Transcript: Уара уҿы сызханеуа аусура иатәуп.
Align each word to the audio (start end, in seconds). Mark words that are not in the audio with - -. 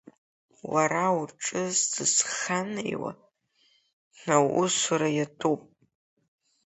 Уара 0.71 1.05
уҿы 1.19 1.63
сызханеуа 1.89 3.11
аусура 4.35 5.09
иатәуп. 5.17 5.61